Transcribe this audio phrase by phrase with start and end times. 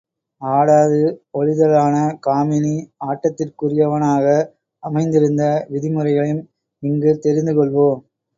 [0.41, 1.01] ஆடாது
[1.33, 1.95] ஒழிதலான
[2.27, 2.73] காமினி
[3.09, 4.25] ஆட்டத்திற்குரியனவாக
[4.83, 6.43] அமைந்திருந்த விதிமுறைகளையும்
[6.83, 8.01] இங்கு தெரிந்து கொள்வோம்.